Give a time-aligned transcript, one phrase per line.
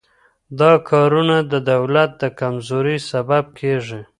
[0.59, 4.01] دا کارونه د دولت د کمزورۍ سبب کیږي.